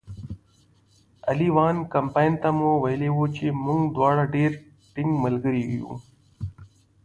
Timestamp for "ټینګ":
4.93-5.11